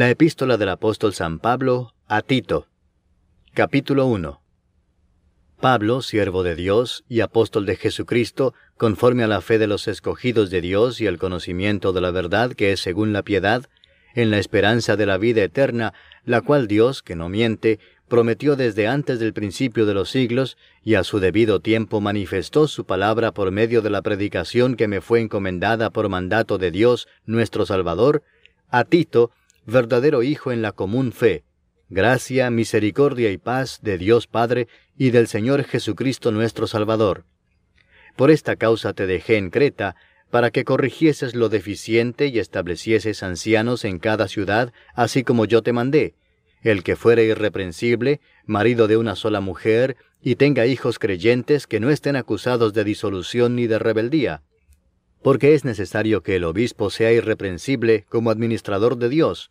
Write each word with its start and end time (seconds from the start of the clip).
La 0.00 0.08
epístola 0.08 0.56
del 0.56 0.70
apóstol 0.70 1.12
San 1.12 1.40
Pablo 1.40 1.92
a 2.08 2.22
Tito. 2.22 2.66
Capítulo 3.52 4.06
1. 4.06 4.40
Pablo, 5.60 6.00
siervo 6.00 6.42
de 6.42 6.56
Dios 6.56 7.04
y 7.06 7.20
apóstol 7.20 7.66
de 7.66 7.76
Jesucristo, 7.76 8.54
conforme 8.78 9.24
a 9.24 9.26
la 9.26 9.42
fe 9.42 9.58
de 9.58 9.66
los 9.66 9.88
escogidos 9.88 10.48
de 10.48 10.62
Dios 10.62 11.02
y 11.02 11.06
el 11.06 11.18
conocimiento 11.18 11.92
de 11.92 12.00
la 12.00 12.12
verdad 12.12 12.54
que 12.54 12.72
es 12.72 12.80
según 12.80 13.12
la 13.12 13.22
piedad, 13.22 13.66
en 14.14 14.30
la 14.30 14.38
esperanza 14.38 14.96
de 14.96 15.04
la 15.04 15.18
vida 15.18 15.42
eterna, 15.42 15.92
la 16.24 16.40
cual 16.40 16.66
Dios, 16.66 17.02
que 17.02 17.14
no 17.14 17.28
miente, 17.28 17.78
prometió 18.08 18.56
desde 18.56 18.86
antes 18.86 19.20
del 19.20 19.34
principio 19.34 19.84
de 19.84 19.92
los 19.92 20.08
siglos, 20.08 20.56
y 20.82 20.94
a 20.94 21.04
su 21.04 21.20
debido 21.20 21.60
tiempo 21.60 22.00
manifestó 22.00 22.68
su 22.68 22.86
palabra 22.86 23.32
por 23.32 23.50
medio 23.50 23.82
de 23.82 23.90
la 23.90 24.00
predicación 24.00 24.76
que 24.76 24.88
me 24.88 25.02
fue 25.02 25.20
encomendada 25.20 25.90
por 25.90 26.08
mandato 26.08 26.56
de 26.56 26.70
Dios, 26.70 27.06
nuestro 27.26 27.66
Salvador, 27.66 28.22
a 28.70 28.84
Tito, 28.84 29.32
verdadero 29.66 30.22
Hijo 30.22 30.52
en 30.52 30.62
la 30.62 30.72
común 30.72 31.12
fe, 31.12 31.44
gracia, 31.88 32.50
misericordia 32.50 33.30
y 33.30 33.38
paz 33.38 33.80
de 33.82 33.98
Dios 33.98 34.26
Padre 34.26 34.68
y 34.96 35.10
del 35.10 35.26
Señor 35.26 35.64
Jesucristo 35.64 36.30
nuestro 36.30 36.66
Salvador. 36.66 37.24
Por 38.16 38.30
esta 38.30 38.56
causa 38.56 38.92
te 38.92 39.06
dejé 39.06 39.36
en 39.36 39.50
Creta, 39.50 39.96
para 40.30 40.50
que 40.50 40.64
corrigieses 40.64 41.34
lo 41.34 41.48
deficiente 41.48 42.28
y 42.28 42.38
establecieses 42.38 43.22
ancianos 43.22 43.84
en 43.84 43.98
cada 43.98 44.28
ciudad, 44.28 44.72
así 44.94 45.24
como 45.24 45.44
yo 45.44 45.62
te 45.62 45.72
mandé, 45.72 46.14
el 46.62 46.82
que 46.82 46.96
fuere 46.96 47.24
irreprensible, 47.24 48.20
marido 48.46 48.86
de 48.86 48.96
una 48.96 49.16
sola 49.16 49.40
mujer, 49.40 49.96
y 50.22 50.36
tenga 50.36 50.66
hijos 50.66 50.98
creyentes 50.98 51.66
que 51.66 51.80
no 51.80 51.90
estén 51.90 52.14
acusados 52.14 52.74
de 52.74 52.84
disolución 52.84 53.56
ni 53.56 53.66
de 53.66 53.78
rebeldía. 53.78 54.42
Porque 55.22 55.54
es 55.54 55.64
necesario 55.64 56.22
que 56.22 56.36
el 56.36 56.44
obispo 56.44 56.90
sea 56.90 57.12
irreprensible 57.12 58.04
como 58.08 58.30
administrador 58.30 58.96
de 58.96 59.08
Dios, 59.08 59.50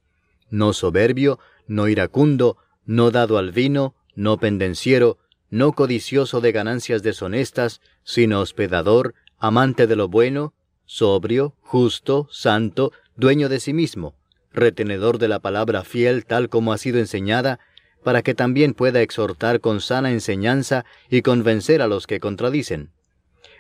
no 0.50 0.74
soberbio, 0.74 1.40
no 1.68 1.88
iracundo, 1.88 2.58
no 2.86 3.12
dado 3.12 3.38
al 3.38 3.52
vino, 3.52 3.96
no 4.16 4.38
pendenciero, 4.38 5.18
no 5.50 5.74
codicioso 5.74 6.42
de 6.42 6.52
ganancias 6.52 7.04
deshonestas, 7.04 7.82
sino 8.04 8.42
hospedador, 8.42 9.16
amante 9.38 9.88
de 9.88 9.96
lo 9.96 10.08
bueno, 10.08 10.54
sobrio, 10.86 11.56
justo, 11.62 12.28
santo, 12.32 12.92
dueño 13.16 13.50
de 13.50 13.60
sí 13.60 13.74
mismo, 13.74 14.16
retenedor 14.52 15.18
de 15.18 15.28
la 15.28 15.40
palabra 15.40 15.84
fiel 15.84 16.26
tal 16.26 16.50
como 16.50 16.74
ha 16.74 16.78
sido 16.78 17.00
enseñada, 17.00 17.60
para 18.04 18.22
que 18.22 18.34
también 18.34 18.74
pueda 18.74 19.02
exhortar 19.02 19.60
con 19.60 19.82
sana 19.82 20.12
enseñanza 20.12 20.86
y 21.10 21.22
convencer 21.22 21.82
a 21.82 21.88
los 21.88 22.08
que 22.08 22.20
contradicen. 22.20 22.92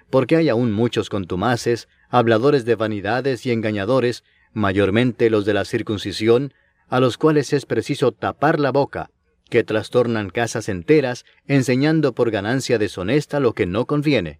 Porque 0.10 0.38
hay 0.38 0.50
aún 0.50 0.72
muchos 0.72 1.10
contumaces, 1.10 1.88
habladores 2.10 2.66
de 2.66 2.76
vanidades 2.76 3.46
y 3.46 3.52
engañadores, 3.52 4.24
mayormente 4.54 5.30
los 5.30 5.46
de 5.46 5.54
la 5.54 5.66
circuncisión, 5.66 6.54
a 6.90 7.00
los 7.00 7.18
cuales 7.18 7.54
es 7.54 7.66
preciso 7.66 8.12
tapar 8.12 8.60
la 8.60 8.72
boca, 8.72 9.12
que 9.50 9.64
trastornan 9.64 10.30
casas 10.30 10.70
enteras, 10.70 11.26
enseñando 11.48 12.14
por 12.14 12.32
ganancia 12.32 12.78
deshonesta 12.78 13.40
lo 13.40 13.54
que 13.54 13.66
no 13.66 13.86
conviene 13.86 14.40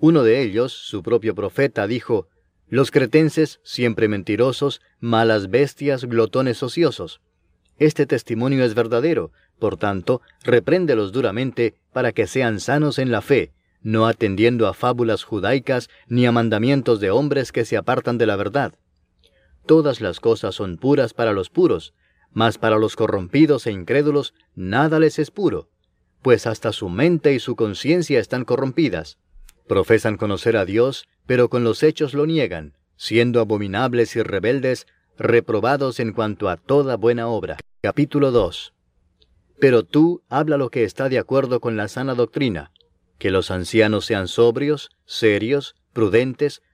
uno 0.00 0.22
de 0.22 0.42
ellos, 0.42 0.72
su 0.72 1.02
propio 1.02 1.34
profeta, 1.34 1.86
dijo, 1.86 2.26
Los 2.68 2.90
cretenses, 2.90 3.60
siempre 3.62 4.08
mentirosos, 4.08 4.80
malas 4.98 5.50
bestias, 5.50 6.06
glotones 6.06 6.62
ociosos. 6.62 7.20
Este 7.78 8.06
testimonio 8.06 8.64
es 8.64 8.74
verdadero, 8.74 9.30
por 9.58 9.76
tanto, 9.76 10.22
repréndelos 10.42 11.12
duramente 11.12 11.74
para 11.92 12.12
que 12.12 12.26
sean 12.26 12.60
sanos 12.60 12.98
en 12.98 13.10
la 13.10 13.20
fe, 13.20 13.52
no 13.82 14.06
atendiendo 14.06 14.66
a 14.66 14.74
fábulas 14.74 15.22
judaicas 15.22 15.90
ni 16.06 16.24
a 16.24 16.32
mandamientos 16.32 16.98
de 17.00 17.10
hombres 17.10 17.52
que 17.52 17.66
se 17.66 17.76
apartan 17.76 18.16
de 18.16 18.26
la 18.26 18.36
verdad. 18.36 18.72
Todas 19.66 20.00
las 20.00 20.20
cosas 20.20 20.54
son 20.54 20.76
puras 20.76 21.14
para 21.14 21.32
los 21.32 21.50
puros, 21.50 21.94
mas 22.32 22.58
para 22.58 22.78
los 22.78 22.96
corrompidos 22.96 23.66
e 23.66 23.72
incrédulos 23.72 24.34
nada 24.54 24.98
les 24.98 25.18
es 25.18 25.30
puro, 25.30 25.68
pues 26.22 26.46
hasta 26.46 26.72
su 26.72 26.88
mente 26.88 27.34
y 27.34 27.40
su 27.40 27.56
conciencia 27.56 28.20
están 28.20 28.44
corrompidas. 28.44 29.18
Profesan 29.66 30.16
conocer 30.16 30.56
a 30.56 30.64
Dios, 30.64 31.08
pero 31.26 31.48
con 31.48 31.64
los 31.64 31.82
hechos 31.82 32.14
lo 32.14 32.26
niegan, 32.26 32.74
siendo 32.96 33.40
abominables 33.40 34.16
y 34.16 34.22
rebeldes, 34.22 34.86
reprobados 35.18 36.00
en 36.00 36.12
cuanto 36.12 36.48
a 36.48 36.56
toda 36.56 36.96
buena 36.96 37.28
obra. 37.28 37.58
Capítulo 37.82 38.30
2. 38.30 38.74
Pero 39.58 39.84
tú 39.84 40.22
habla 40.28 40.56
lo 40.56 40.70
que 40.70 40.84
está 40.84 41.08
de 41.08 41.18
acuerdo 41.18 41.60
con 41.60 41.76
la 41.76 41.88
sana 41.88 42.14
doctrina, 42.14 42.72
que 43.18 43.30
los 43.30 43.50
ancianos 43.50 44.06
sean 44.06 44.28
sobrios, 44.28 44.90
serios, 45.04 45.76
prudentes, 45.92 46.62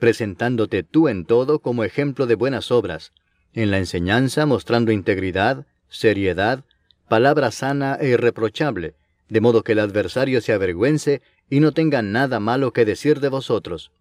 presentándote 0.00 0.82
tú 0.82 1.06
en 1.06 1.24
todo 1.24 1.60
como 1.60 1.84
ejemplo 1.84 2.26
de 2.26 2.34
buenas 2.34 2.72
obras, 2.72 3.12
en 3.52 3.70
la 3.70 3.78
enseñanza 3.78 4.46
mostrando 4.46 4.90
integridad, 4.90 5.66
seriedad, 5.88 6.64
palabra 7.08 7.52
sana 7.52 7.96
e 8.00 8.08
irreprochable, 8.08 8.94
de 9.28 9.40
modo 9.40 9.62
que 9.62 9.72
el 9.72 9.78
adversario 9.78 10.40
se 10.40 10.52
avergüence 10.52 11.22
y 11.48 11.60
no 11.60 11.72
tengan 11.72 12.10
nada 12.10 12.40
malo 12.40 12.72
que 12.72 12.84
decir 12.84 13.20
de 13.20 13.28
vosotros. 13.28 13.92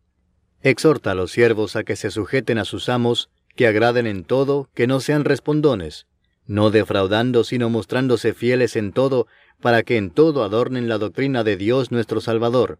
Exhorta 0.61 1.11
a 1.11 1.15
los 1.15 1.31
siervos 1.31 1.75
a 1.75 1.83
que 1.83 1.95
se 1.95 2.11
sujeten 2.11 2.57
a 2.57 2.65
sus 2.65 2.89
amos, 2.89 3.29
que 3.55 3.67
agraden 3.67 4.07
en 4.07 4.23
todo, 4.23 4.69
que 4.73 4.87
no 4.87 4.99
sean 4.99 5.25
respondones, 5.25 6.07
no 6.45 6.71
defraudando, 6.71 7.43
sino 7.43 7.69
mostrándose 7.69 8.33
fieles 8.33 8.75
en 8.75 8.91
todo, 8.91 9.27
para 9.61 9.83
que 9.83 9.97
en 9.97 10.09
todo 10.09 10.43
adornen 10.43 10.87
la 10.87 10.97
doctrina 10.97 11.43
de 11.43 11.57
Dios 11.57 11.91
nuestro 11.91 12.21
Salvador. 12.21 12.79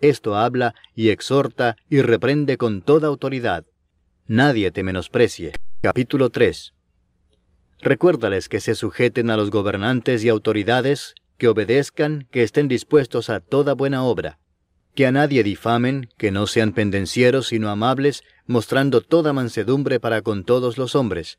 Esto 0.00 0.36
habla 0.36 0.74
y 0.94 1.08
exhorta 1.08 1.76
y 1.88 2.02
reprende 2.02 2.58
con 2.58 2.82
toda 2.82 3.08
autoridad. 3.08 3.64
Nadie 4.26 4.70
te 4.70 4.82
menosprecie. 4.82 5.52
Capítulo 5.80 6.30
3. 6.30 6.74
Recuérdales 7.80 8.48
que 8.48 8.60
se 8.60 8.74
sujeten 8.74 9.30
a 9.30 9.36
los 9.36 9.50
gobernantes 9.50 10.24
y 10.24 10.28
autoridades 10.28 11.14
que 11.38 11.48
obedezcan, 11.48 12.26
que 12.30 12.42
estén 12.42 12.68
dispuestos 12.68 13.30
a 13.30 13.40
toda 13.40 13.74
buena 13.74 14.02
obra, 14.02 14.38
que 14.94 15.06
a 15.06 15.12
nadie 15.12 15.42
difamen, 15.42 16.08
que 16.16 16.30
no 16.30 16.46
sean 16.46 16.72
pendencieros, 16.72 17.48
sino 17.48 17.68
amables, 17.68 18.22
mostrando 18.46 19.02
toda 19.02 19.32
mansedumbre 19.32 20.00
para 20.00 20.22
con 20.22 20.44
todos 20.44 20.78
los 20.78 20.94
hombres, 20.94 21.38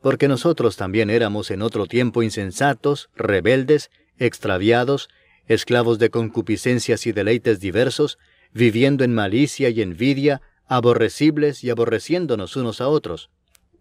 porque 0.00 0.28
nosotros 0.28 0.76
también 0.76 1.10
éramos 1.10 1.50
en 1.50 1.62
otro 1.62 1.86
tiempo 1.86 2.22
insensatos, 2.22 3.10
rebeldes, 3.14 3.90
extraviados, 4.18 5.08
esclavos 5.48 5.98
de 5.98 6.10
concupiscencias 6.10 7.06
y 7.06 7.12
deleites 7.12 7.60
diversos, 7.60 8.18
viviendo 8.52 9.04
en 9.04 9.14
malicia 9.14 9.68
y 9.68 9.82
envidia, 9.82 10.40
aborrecibles 10.66 11.64
y 11.64 11.70
aborreciéndonos 11.70 12.56
unos 12.56 12.80
a 12.80 12.88
otros. 12.88 13.30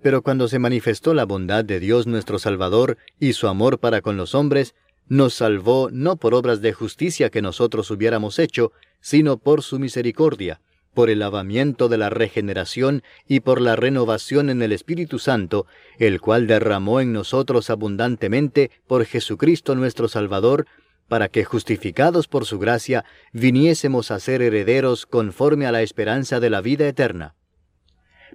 Pero 0.02 0.22
cuando 0.22 0.48
se 0.48 0.60
manifestó 0.60 1.14
la 1.14 1.26
bondad 1.26 1.64
de 1.64 1.80
Dios 1.80 2.08
nuestro 2.08 2.38
Salvador 2.40 2.98
y 3.20 3.34
su 3.34 3.48
amor 3.48 3.80
para 3.80 4.02
con 4.02 4.18
los 4.18 4.36
hombres, 4.36 4.76
nos 5.08 5.34
salvó 5.34 5.90
no 5.92 6.18
por 6.18 6.34
obras 6.34 6.62
de 6.62 6.74
justicia 6.74 7.30
que 7.30 7.42
nosotros 7.42 7.90
hubiéramos 7.92 8.40
hecho, 8.40 8.72
sino 9.00 9.38
por 9.38 9.62
su 9.62 9.80
misericordia, 9.80 10.62
por 10.94 11.10
el 11.10 11.20
lavamiento 11.20 11.90
de 11.90 11.98
la 11.98 12.10
regeneración 12.10 13.04
y 13.28 13.40
por 13.40 13.62
la 13.62 13.76
renovación 13.76 14.50
en 14.50 14.62
el 14.62 14.72
Espíritu 14.72 15.20
Santo, 15.20 15.66
el 15.98 16.22
cual 16.22 16.48
derramó 16.48 17.00
en 17.00 17.14
nosotros 17.14 17.70
abundantemente 17.70 18.72
por 18.88 19.06
Jesucristo 19.06 19.76
nuestro 19.76 20.08
Salvador, 20.08 20.68
para 21.14 21.30
que, 21.30 21.46
justificados 21.46 22.28
por 22.28 22.44
su 22.48 22.58
gracia, 22.58 23.06
viniésemos 23.34 24.10
a 24.10 24.20
ser 24.20 24.42
herederos 24.42 25.06
conforme 25.06 25.68
a 25.68 25.72
la 25.72 25.84
esperanza 25.84 26.40
de 26.40 26.50
la 26.50 26.60
vida 26.60 26.88
eterna. 26.88 27.36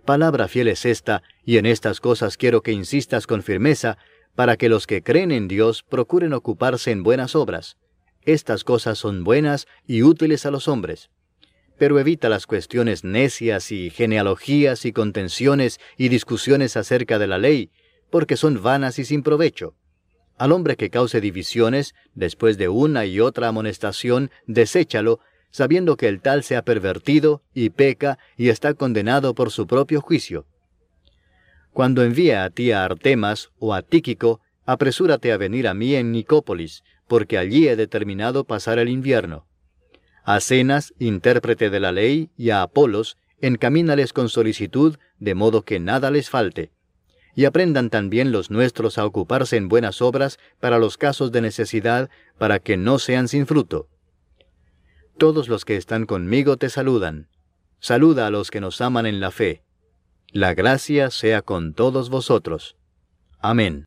Palabra 0.05 0.47
fiel 0.47 0.69
es 0.69 0.85
esta, 0.85 1.25
y 1.45 1.57
en 1.57 1.67
estas 1.67 1.99
cosas 1.99 2.37
quiero 2.37 2.63
que 2.63 2.71
insistas 2.71 3.27
con 3.27 3.43
firmeza, 3.43 3.99
para 4.37 4.57
que 4.57 4.69
los 4.69 4.87
que 4.87 5.03
creen 5.03 5.33
en 5.33 5.49
Dios 5.49 5.83
procuren 5.83 6.33
ocuparse 6.33 6.93
en 6.93 7.03
buenas 7.03 7.35
obras. 7.35 7.79
Estas 8.23 8.63
cosas 8.63 8.97
son 8.97 9.25
buenas 9.25 9.67
y 9.85 10.05
útiles 10.05 10.47
a 10.47 10.53
los 10.53 10.69
hombres. 10.69 11.11
Pero 11.79 11.99
evita 11.99 12.29
las 12.29 12.47
cuestiones 12.47 13.03
necias 13.03 13.73
y 13.73 13.91
genealogías 13.91 14.85
y 14.85 14.93
contenciones 14.93 15.81
y 15.97 16.11
discusiones 16.11 16.77
acerca 16.77 17.19
de 17.19 17.27
la 17.27 17.39
ley, 17.39 17.73
porque 18.09 18.37
son 18.37 18.63
vanas 18.63 19.01
y 19.01 19.05
sin 19.05 19.25
provecho 19.25 19.75
al 20.39 20.53
hombre 20.53 20.77
que 20.77 20.89
cause 20.89 21.21
divisiones, 21.21 21.95
después 22.15 22.57
de 22.57 22.69
una 22.69 23.05
y 23.05 23.21
otra 23.21 23.49
amonestación, 23.49 24.31
deséchalo, 24.47 25.21
sabiendo 25.51 25.97
que 25.97 26.09
el 26.09 26.21
tal 26.21 26.45
se 26.45 26.57
ha 26.57 26.63
pervertido 26.63 27.43
y 27.53 27.71
peca 27.71 28.19
y 28.37 28.49
está 28.49 28.75
condenado 28.75 29.35
por 29.35 29.51
su 29.51 29.67
propio 29.67 30.01
juicio. 30.01 30.47
Cuando 31.73 32.03
envíe 32.03 32.33
a 32.33 32.49
ti 32.51 32.71
a 32.73 32.85
Artemas 32.85 33.51
o 33.59 33.75
a 33.75 33.83
Tíquico, 33.83 34.41
apresúrate 34.65 35.33
a 35.33 35.37
venir 35.37 35.67
a 35.67 35.75
mí 35.75 35.95
en 35.95 36.13
Nicópolis, 36.13 36.85
porque 37.07 37.39
allí 37.39 37.69
he 37.69 37.77
determinado 37.77 38.45
pasar 38.45 38.79
el 38.79 38.89
invierno. 38.89 39.47
A 40.25 40.41
Cenas, 40.41 40.95
intérprete 40.99 41.71
de 41.71 41.81
la 41.81 41.91
ley, 41.91 42.31
y 42.37 42.51
a 42.51 42.63
Apolos, 42.63 43.17
encamínales 43.41 44.13
con 44.13 44.29
solicitud, 44.29 44.99
de 45.19 45.35
modo 45.35 45.63
que 45.63 45.81
nada 45.81 46.11
les 46.11 46.31
falte 46.31 46.71
y 47.35 47.45
aprendan 47.45 47.91
también 47.91 48.33
los 48.33 48.51
nuestros 48.51 48.99
a 48.99 49.07
ocuparse 49.07 49.57
en 49.57 49.69
buenas 49.69 50.03
obras 50.03 50.39
para 50.61 50.79
los 50.79 50.97
casos 50.97 51.33
de 51.33 51.41
necesidad, 51.41 52.11
para 52.39 52.59
que 52.59 52.77
no 52.77 52.99
sean 52.99 53.29
sin 53.29 53.47
fruto. 53.47 53.89
Todos 55.19 55.49
los 55.49 55.65
que 55.65 55.77
están 55.77 56.07
conmigo 56.07 56.57
te 56.57 56.69
saludan. 56.69 57.29
Saluda 57.81 58.27
a 58.27 58.31
los 58.31 58.51
que 58.51 58.61
nos 58.61 58.81
aman 58.81 59.07
en 59.07 59.21
la 59.21 59.31
fe. 59.31 59.63
La 60.33 60.55
gracia 60.55 61.11
sea 61.11 61.43
con 61.43 61.75
todos 61.75 62.11
vosotros. 62.11 62.77
Amén. 63.41 63.87